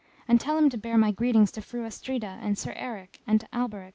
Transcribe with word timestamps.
And 0.27 0.41
tell 0.41 0.57
him 0.57 0.67
to 0.71 0.79
bear 0.79 0.97
my 0.97 1.11
greetings 1.11 1.51
to 1.51 1.61
Fru 1.61 1.85
Astrida 1.85 2.39
and 2.41 2.57
Sir 2.57 2.71
Eric, 2.75 3.19
and 3.27 3.39
to 3.41 3.47
Alberic." 3.55 3.89